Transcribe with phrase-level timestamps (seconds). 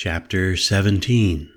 [0.00, 1.50] Chapter 17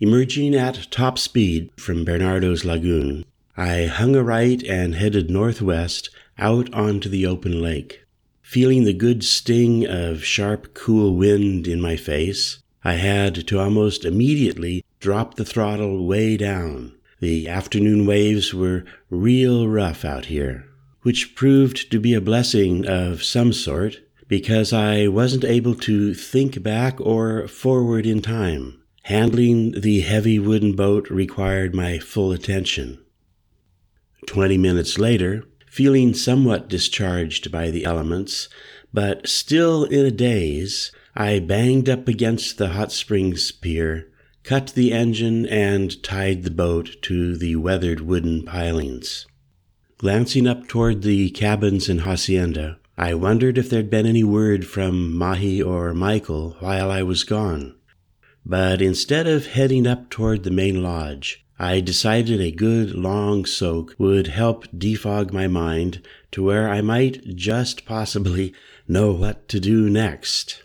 [0.00, 3.24] Emerging at top speed from Bernardo's Lagoon,
[3.56, 8.04] I hung a right and headed northwest out onto the open lake.
[8.42, 14.04] Feeling the good sting of sharp, cool wind in my face, I had to almost
[14.04, 16.94] immediately drop the throttle way down.
[17.20, 20.66] The afternoon waves were real rough out here,
[21.02, 24.00] which proved to be a blessing of some sort
[24.30, 28.80] because I wasn't able to think back or forward in time.
[29.02, 33.04] Handling the heavy wooden boat required my full attention.
[34.28, 38.48] Twenty minutes later, feeling somewhat discharged by the elements,
[38.92, 44.12] but still in a daze, I banged up against the hot springs pier,
[44.44, 49.26] cut the engine, and tied the boat to the weathered wooden pilings.
[49.98, 55.14] Glancing up toward the cabins and hacienda, I wondered if there'd been any word from
[55.16, 57.74] Mahee or Michael while I was gone.
[58.44, 63.94] But instead of heading up toward the main lodge, I decided a good long soak
[63.96, 68.52] would help defog my mind to where I might just possibly
[68.86, 70.62] know what to do next.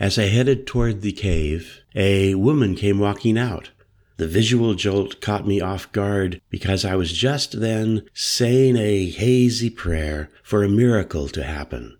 [0.00, 3.70] As I headed toward the cave, a woman came walking out.
[4.18, 9.68] The visual jolt caught me off guard because I was just then saying a hazy
[9.68, 11.98] prayer for a miracle to happen.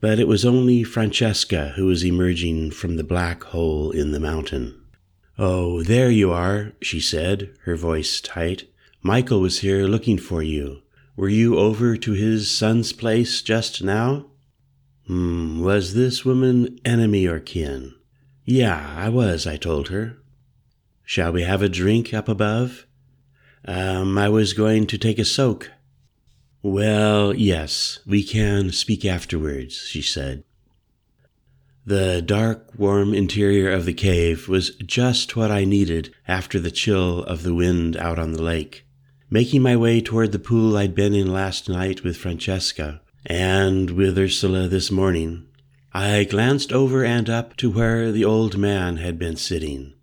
[0.00, 4.80] But it was only Francesca who was emerging from the black hole in the mountain.
[5.38, 8.64] Oh, there you are, she said, her voice tight.
[9.02, 10.82] Michael was here looking for you.
[11.16, 14.26] Were you over to his son's place just now?
[15.06, 17.94] Hmm, was this woman enemy or kin?
[18.44, 20.18] Yeah, I was, I told her.
[21.08, 22.86] Shall we have a drink up above?
[23.64, 25.70] Um, I was going to take a soak.
[26.62, 30.44] Well, yes, we can speak afterwards, she said.
[31.86, 37.24] The dark, warm interior of the cave was just what I needed after the chill
[37.24, 38.84] of the wind out on the lake.
[39.30, 44.18] Making my way toward the pool I'd been in last night with Francesca and with
[44.18, 45.46] Ursula this morning,
[45.90, 49.94] I glanced over and up to where the old man had been sitting.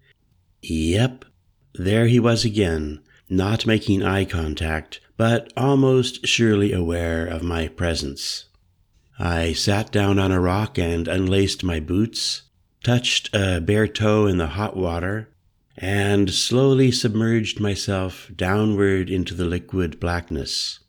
[0.67, 1.25] Yep,
[1.75, 8.45] there he was again, not making eye contact, but almost surely aware of my presence.
[9.19, 12.43] I sat down on a rock and unlaced my boots,
[12.83, 15.29] touched a bare toe in the hot water,
[15.77, 20.79] and slowly submerged myself downward into the liquid blackness.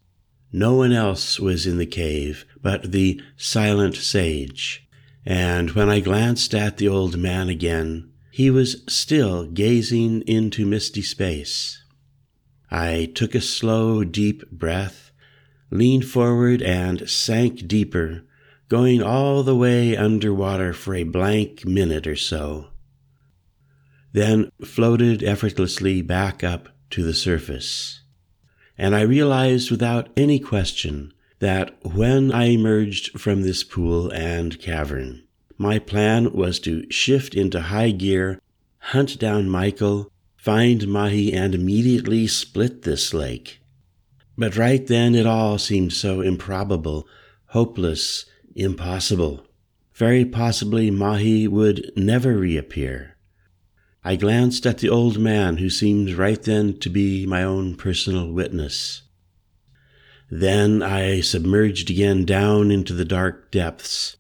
[0.53, 4.89] No one else was in the cave but the silent sage,
[5.27, 11.01] and when I glanced at the old man again, he was still gazing into misty
[11.01, 11.83] space.
[12.71, 15.11] I took a slow, deep breath,
[15.71, 18.25] leaned forward, and sank deeper,
[18.69, 22.67] going all the way under water for a blank minute or so.
[24.13, 28.03] Then floated effortlessly back up to the surface.
[28.77, 35.26] And I realized without any question that when I emerged from this pool and cavern,
[35.59, 38.41] my plan was to shift into high gear,
[38.79, 43.61] hunt down Michael, find Mahee, and immediately split this lake.
[44.39, 47.09] But right then it all seemed so improbable,
[47.47, 49.47] hopeless, impossible.
[49.95, 53.17] Very possibly Mahee would never reappear.
[54.05, 58.31] I glanced at the old man who seemed right then to be my own personal
[58.31, 59.03] witness.
[60.31, 64.16] Then I submerged again down into the dark depths,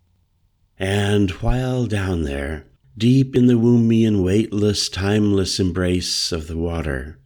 [0.78, 2.66] and while down there,
[2.98, 7.18] deep in the wombian, weightless, timeless embrace of the water,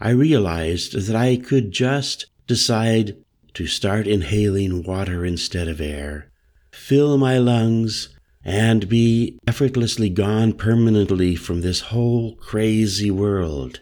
[0.00, 3.16] I realized that I could just decide
[3.54, 6.30] to start inhaling water instead of air,
[6.70, 8.08] fill my lungs,
[8.44, 13.80] and be effortlessly gone permanently from this whole crazy world.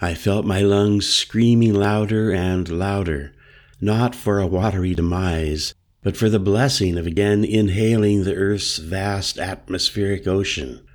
[0.00, 3.32] I felt my lungs screaming louder and louder,
[3.80, 9.38] not for a watery demise, but for the blessing of again inhaling the Earth's vast
[9.38, 10.86] atmospheric ocean.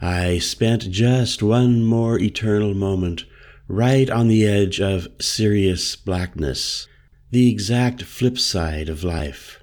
[0.00, 3.26] I spent just one more eternal moment
[3.68, 6.88] right on the edge of serious blackness,
[7.30, 9.62] the exact flip side of life.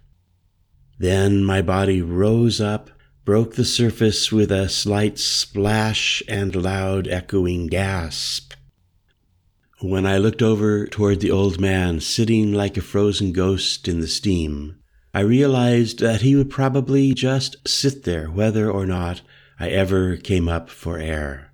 [1.00, 2.92] Then my body rose up,
[3.26, 8.49] broke the surface with a slight splash and loud echoing gasp.
[9.82, 14.08] When I looked over toward the old man sitting like a frozen ghost in the
[14.08, 14.76] steam,
[15.14, 19.22] I realized that he would probably just sit there whether or not
[19.58, 21.54] I ever came up for air.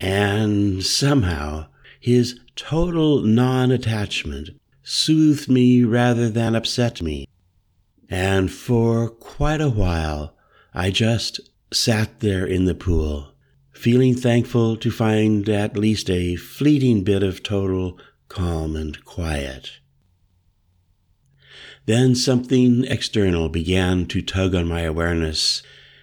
[0.00, 1.68] And somehow,
[2.00, 4.50] his total non attachment
[4.82, 7.28] soothed me rather than upset me.
[8.08, 10.34] And for quite a while,
[10.74, 11.38] I just
[11.72, 13.32] sat there in the pool,
[13.80, 17.98] feeling thankful to find at least a fleeting bit of total
[18.28, 19.78] calm and quiet.
[21.86, 25.62] Then something external began to tug on my awareness,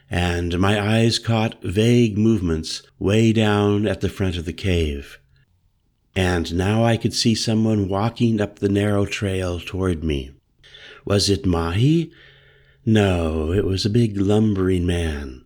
[0.09, 5.19] and my eyes caught vague movements way down at the front of the cave.
[6.15, 10.31] And now I could see someone walking up the narrow trail toward me.
[11.05, 12.11] Was it Mahee?
[12.87, 15.43] No, it was a big lumbering man.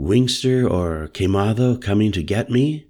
[0.00, 2.86] Wingster or Quemado coming to get me?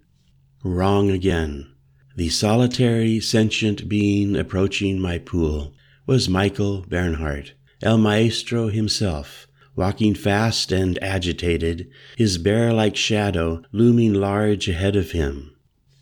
[0.62, 1.66] Wrong again.
[2.14, 5.74] The solitary, sentient being approaching my pool
[6.06, 14.14] was Michael Bernhardt, El Maestro himself, walking fast and agitated, his bear like shadow looming
[14.14, 15.56] large ahead of him.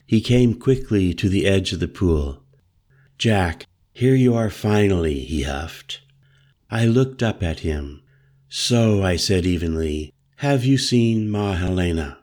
[0.06, 2.42] He came quickly to the edge of the pool.
[3.16, 6.02] Jack, here you are finally, he huffed.
[6.70, 8.02] I looked up at him.
[8.50, 12.18] So, I said evenly, have you seen Ma Helena?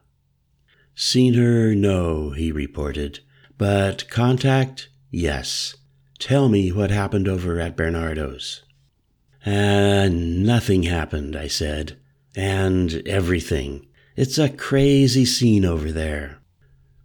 [0.95, 3.19] Seen her, no, he reported.
[3.57, 5.75] But contact, yes.
[6.17, 8.63] Tell me what happened over at Bernardo's.
[9.45, 11.99] Uh, nothing happened, I said.
[12.37, 13.85] And everything.
[14.15, 16.39] It's a crazy scene over there.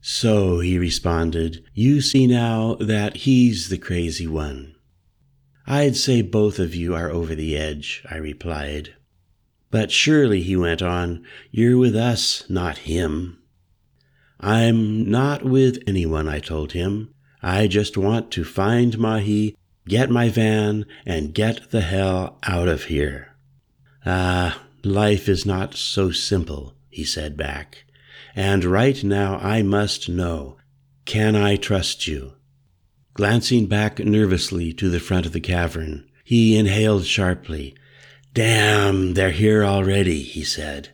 [0.00, 4.76] So, he responded, you see now that he's the crazy one.
[5.66, 8.94] I'd say both of you are over the edge, I replied.
[9.70, 13.38] But surely, he went on, you're with us, not him.
[14.40, 17.14] I'm not with anyone, I told him.
[17.42, 19.54] I just want to find Mahee,
[19.86, 23.36] get my van, and get the hell out of here.
[24.04, 27.84] Ah, life is not so simple, he said back.
[28.34, 30.56] And right now I must know
[31.04, 32.34] can I trust you?
[33.14, 37.74] Glancing back nervously to the front of the cavern, he inhaled sharply.
[38.32, 40.90] Damn, they're here already, he said.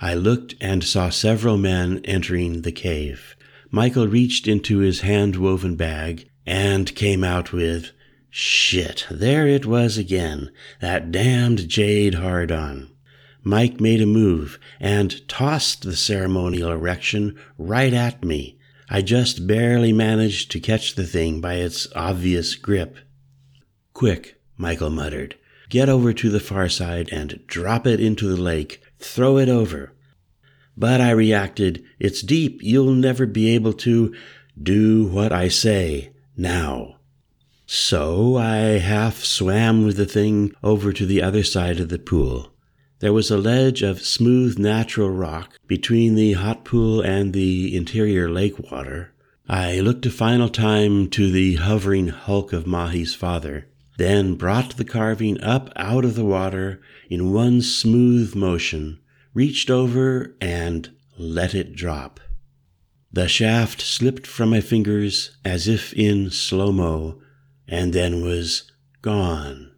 [0.00, 3.36] I looked and saw several men entering the cave.
[3.70, 7.92] Michael reached into his hand woven bag and came out with,
[8.28, 10.50] Shit, there it was again,
[10.80, 12.90] that damned jade hard on.
[13.42, 18.58] Mike made a move and tossed the ceremonial erection right at me.
[18.88, 22.96] I just barely managed to catch the thing by its obvious grip.
[23.94, 25.36] Quick, Michael muttered.
[25.70, 28.82] Get over to the far side and drop it into the lake.
[28.98, 29.92] Throw it over.
[30.76, 32.60] But I reacted, It's deep.
[32.60, 34.12] You'll never be able to
[34.60, 36.96] do what I say now.
[37.66, 42.52] So I half swam with the thing over to the other side of the pool.
[42.98, 48.28] There was a ledge of smooth natural rock between the hot pool and the interior
[48.28, 49.12] lake water.
[49.48, 53.68] I looked a final time to the hovering hulk of Mahee's father,
[54.00, 56.80] then brought the carving up out of the water
[57.10, 58.98] in one smooth motion
[59.34, 62.18] reached over and let it drop.
[63.12, 67.20] The shaft slipped from my fingers as if in slow mo,
[67.68, 69.70] and then was gone.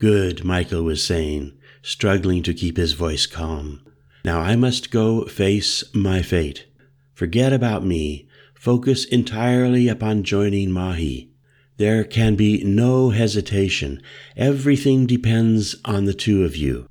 [0.00, 3.86] Good, Michael was saying, struggling to keep his voice calm.
[4.24, 6.66] Now I must go face my fate.
[7.14, 8.28] Forget about me.
[8.54, 11.28] Focus entirely upon joining Mahee.
[11.78, 14.00] There can be no hesitation.
[14.36, 16.88] Everything depends on the two of you.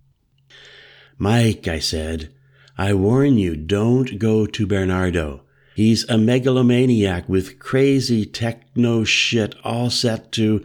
[1.18, 2.32] Mike, I said,
[2.78, 5.42] I warn you, don't go to Bernardo.
[5.76, 10.64] He's a megalomaniac with crazy techno shit all set to.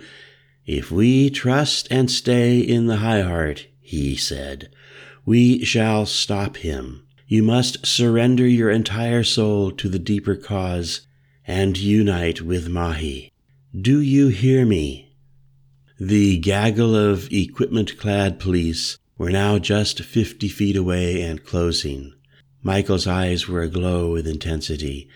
[0.67, 4.71] If we trust and stay in the high heart, he said,
[5.25, 7.07] we shall stop him.
[7.27, 11.03] You must surrender your entire soul to the deeper cause
[11.47, 13.30] and unite with Mahee.
[13.79, 15.15] Do you hear me?
[16.00, 22.12] The gaggle of equipment clad police were now just fifty feet away and closing.
[22.65, 25.09] Michael's eyes were aglow with intensity.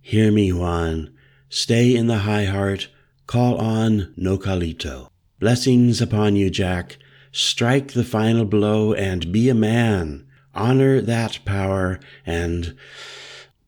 [0.00, 1.12] Hear me, Juan.
[1.48, 2.86] Stay in the high heart.
[3.26, 5.08] Call on Nopalito.
[5.40, 6.98] Blessings upon you, Jack.
[7.32, 10.28] Strike the final blow and be a man.
[10.54, 12.76] Honor that power and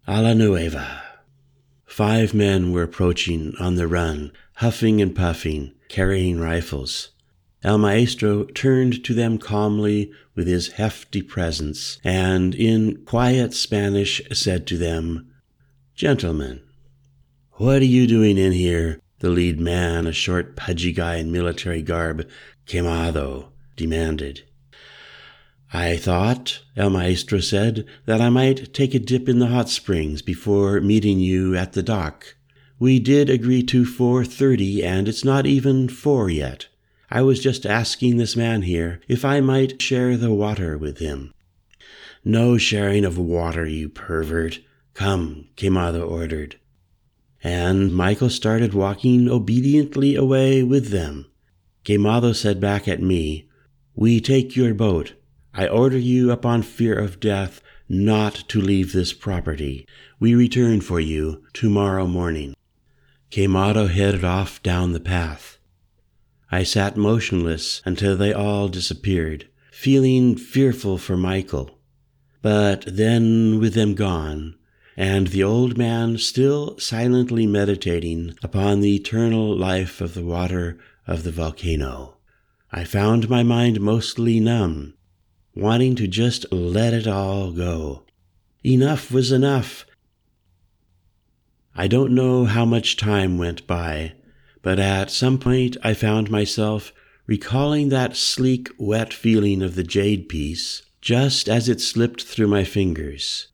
[0.07, 1.08] a la nueva.
[1.99, 7.09] Five men were approaching on the run, huffing and puffing, carrying rifles.
[7.65, 14.65] El Maestro turned to them calmly with his hefty presence, and in quiet Spanish said
[14.69, 15.29] to them,
[15.97, 16.61] Gentlemen,
[17.55, 19.01] what are you doing in here?
[19.19, 22.29] The lead man, a short, pudgy guy in military garb,
[22.65, 24.45] quemado, demanded.
[25.73, 30.23] I thought, El Maestro said, that I might take a dip in the hot springs
[30.23, 32.37] before meeting you at the dock.
[32.79, 36.69] We did agree to 4.30, and it's not even four yet.
[37.11, 41.35] I was just asking this man here if I might share the water with him.
[42.25, 44.61] No sharing of water, you pervert.
[44.95, 46.57] Come, Quemado ordered.
[47.43, 51.27] And Michael started walking obediently away with them.
[51.85, 53.49] Quemado said back at me,
[53.95, 55.15] We take your boat.
[55.59, 59.89] I order you upon fear of death not to leave this property.
[60.21, 62.55] We return for you tomorrow morning.
[63.33, 65.59] Quemado headed off down the path.
[66.53, 71.81] I sat motionless until they all disappeared, feeling fearful for Michael.
[72.41, 74.55] But then, with them gone,
[74.97, 81.25] and the old man still silently meditating upon the eternal life of the water of
[81.25, 82.19] the volcano,
[82.71, 84.95] I found my mind mostly numb
[85.55, 88.03] wanting to just let it all go.
[88.65, 89.87] Enough was enough.
[91.75, 94.13] I don't know how much time went by,
[94.63, 96.93] but at some point I found myself
[97.27, 102.65] recalling that sleek, wet feeling of the jade piece just as it slipped through my
[102.65, 103.49] fingers.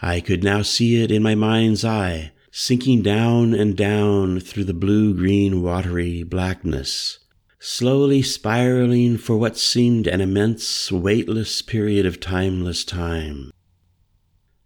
[0.00, 4.74] I could now see it in my mind's eye, sinking down and down through the
[4.74, 7.18] blue green watery blackness
[7.66, 13.50] slowly spiraling for what seemed an immense, weightless period of timeless time,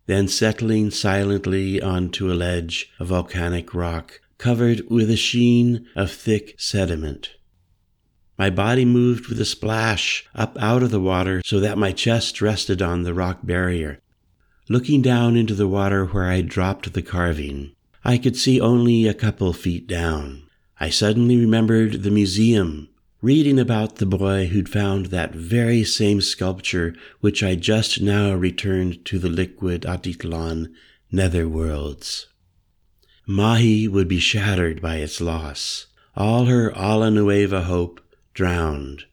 [0.06, 6.56] then settling silently onto a ledge of volcanic rock covered with a sheen of thick
[6.58, 7.36] sediment.
[8.36, 12.42] My body moved with a splash up out of the water so that my chest
[12.42, 14.00] rested on the rock barrier.
[14.68, 19.14] Looking down into the water where I dropped the carving, I could see only a
[19.14, 20.47] couple feet down.
[20.80, 22.88] I suddenly remembered the museum,
[23.20, 29.04] reading about the boy who'd found that very same sculpture which I just now returned
[29.06, 30.72] to the liquid Atitlan
[31.10, 32.28] nether worlds.
[33.26, 38.00] Mahee would be shattered by its loss, all her Alla Nueva hope
[38.32, 39.04] drowned.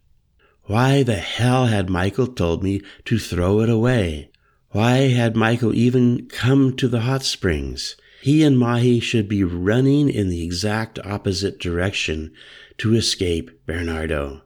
[0.65, 4.29] Why the hell had Michael told me to throw it away?
[4.69, 7.95] Why had Michael even come to the hot springs?
[8.25, 12.34] He and Mahee should be running in the exact opposite direction
[12.79, 14.41] to escape Bernardo.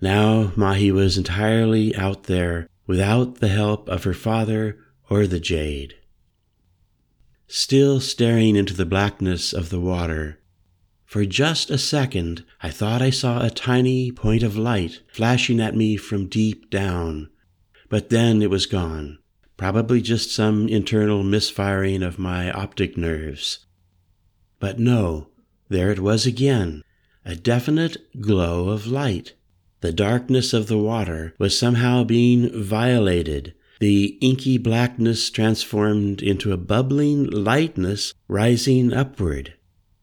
[0.00, 4.78] Now Mahee was entirely out there without the help of her father
[5.10, 5.96] or the jade.
[7.46, 10.40] Still staring into the blackness of the water,
[11.04, 15.76] for just a second I thought I saw a tiny point of light flashing at
[15.76, 17.28] me from deep down,
[17.90, 19.18] but then it was gone
[19.60, 23.66] probably just some internal misfiring of my optic nerves.
[24.58, 25.28] But no,
[25.68, 26.82] there it was again,
[27.26, 29.34] a definite glow of light.
[29.82, 36.56] The darkness of the water was somehow being violated, the inky blackness transformed into a
[36.56, 39.52] bubbling lightness rising upward.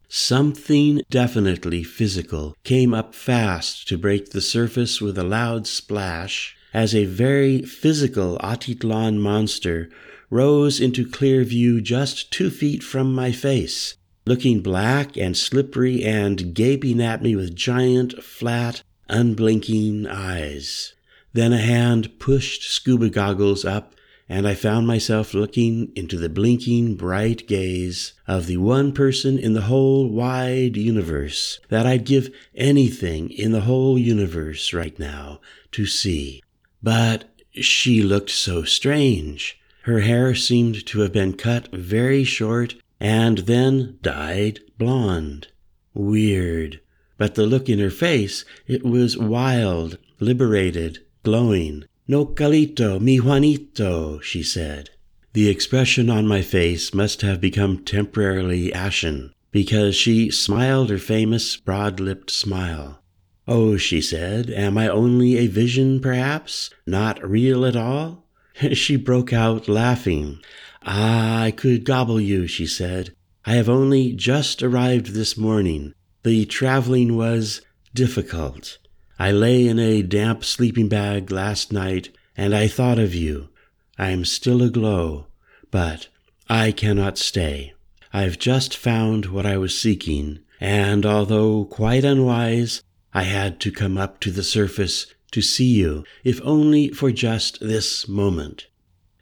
[0.08, 6.94] Something definitely physical came up fast to break the surface with a loud splash as
[6.94, 9.90] a very physical Atitlan monster
[10.30, 13.96] rose into clear view just two feet from my face,
[14.28, 20.94] looking black and slippery and gaping at me with giant, flat, unblinking eyes.
[21.34, 23.96] Then a hand pushed scuba goggles up,
[24.30, 29.54] and I found myself looking into the blinking, bright gaze of the one person in
[29.54, 35.42] the whole wide universe that I'd give anything in the whole universe right now
[35.72, 36.44] to see.
[36.82, 39.60] But she looked so strange.
[39.84, 45.48] Her hair seemed to have been cut very short and then dyed blonde.
[45.94, 46.82] Weird.
[47.18, 51.86] But the look in her face, it was wild, liberated, glowing.
[52.08, 54.92] No calito, mi Juanito, she said.
[55.34, 61.58] The expression on my face must have become temporarily ashen, because she smiled her famous
[61.58, 63.02] broad lipped smile.
[63.48, 66.70] Oh, she said, am I only a vision, perhaps?
[66.86, 68.26] Not real at all?
[68.74, 70.40] she broke out laughing.
[70.84, 73.16] Ah, I could gobble you, she said.
[73.46, 75.94] I have only just arrived this morning.
[76.24, 77.62] The traveling was
[77.94, 78.80] difficult.
[79.18, 83.48] I lay in a damp sleeping bag last night, and I thought of you.
[83.98, 85.28] I am still aglow,
[85.72, 86.10] but
[86.50, 87.74] I cannot stay.
[88.12, 92.84] I've just found what I was seeking, and although quite unwise,
[93.18, 97.60] I had to come up to the surface to see you, if only for just
[97.60, 98.68] this moment.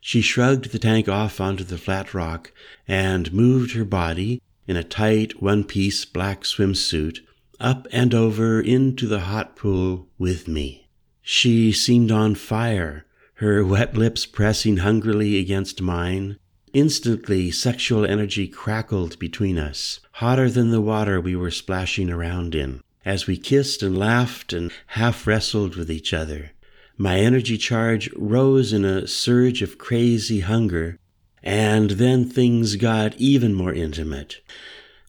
[0.02, 2.52] She shrugged the tank off onto the flat rock
[2.90, 7.20] and moved her body in a tight one piece black swimsuit
[7.62, 10.90] up and over into the hot pool with me.
[11.22, 16.38] She seemed on fire, her wet lips pressing hungrily against mine.
[16.74, 22.82] Instantly, sexual energy crackled between us, hotter than the water we were splashing around in
[23.06, 26.52] as we kissed and laughed and half wrestled with each other.
[26.98, 30.98] My energy charge rose in a surge of crazy hunger,
[31.44, 34.42] and then things got even more intimate.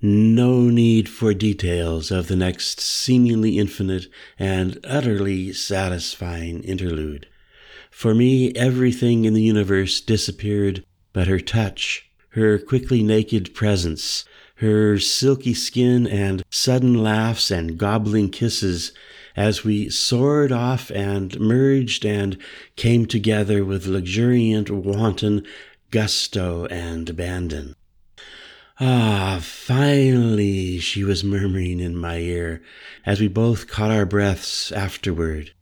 [0.03, 7.26] No need for details of the next seemingly infinite and utterly satisfying interlude.
[7.91, 10.85] For me, everything in the universe disappeared
[11.15, 12.06] but her touch,
[12.37, 14.25] her quickly naked presence,
[14.57, 18.93] her silky skin and sudden laughs and gobbling kisses
[19.35, 22.38] as we soared off and merged and
[22.76, 25.47] came together with luxuriant, wanton
[25.90, 27.75] gusto and abandon.
[28.78, 32.62] Ah, finally, she was murmuring in my ear
[33.07, 35.52] as we both caught our breaths afterward.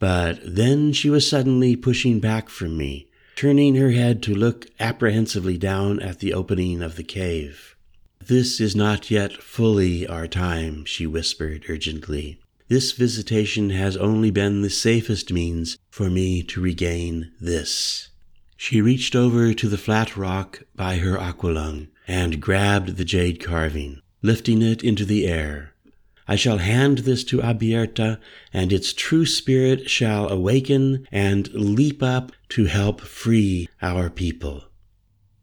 [0.00, 3.05] But then she was suddenly pushing back from me,
[3.36, 7.76] turning her head to look apprehensively down at the opening of the cave.
[8.18, 12.40] This is not yet fully our time, she whispered urgently.
[12.68, 18.08] This visitation has only been the safest means for me to regain this.
[18.56, 24.00] She reached over to the flat rock by her aqualung and grabbed the jade carving,
[24.22, 25.74] lifting it into the air.
[26.28, 28.18] I shall hand this to Abierta,
[28.52, 34.64] and its true spirit shall awaken and leap up to help free our people.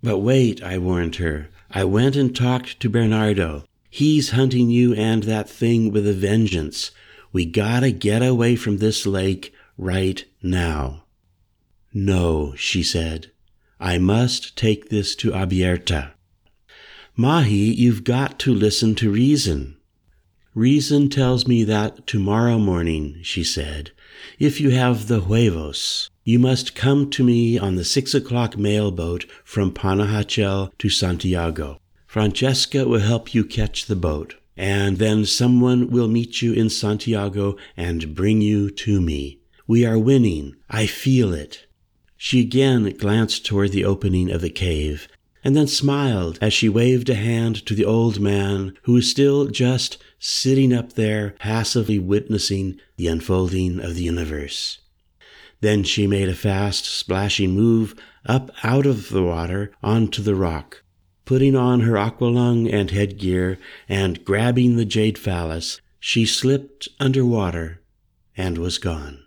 [0.02, 1.50] But wait, I warned her.
[1.72, 3.64] I went and talked to Bernardo.
[3.90, 6.92] He's hunting you and that thing with a vengeance.
[7.32, 11.04] We gotta get away from this lake right now.
[11.94, 13.32] No, she said.
[13.80, 16.12] I must take this to Abierta.
[17.18, 19.78] Mahee, you've got to listen to reason.
[20.56, 23.90] Reason tells me that tomorrow morning, she said,
[24.38, 28.92] if you have the huevos, you must come to me on the six o'clock mail
[28.92, 31.80] boat from Panajachel to Santiago.
[32.06, 37.58] Francesca will help you catch the boat, and then someone will meet you in Santiago
[37.76, 39.40] and bring you to me.
[39.66, 40.56] We are winning.
[40.70, 41.66] I feel it.
[42.16, 45.08] She again glanced toward the opening of the cave,
[45.44, 49.48] and then smiled as she waved a hand to the old man who was still
[49.48, 54.80] just sitting up there, passively witnessing the unfolding of the universe.
[55.60, 57.94] Then she made a fast, splashing move
[58.26, 60.82] up out of the water onto the rock,
[61.26, 63.58] putting on her aqualung and headgear,
[63.90, 67.82] and grabbing the jade phallus, she slipped under water
[68.38, 69.23] and was gone.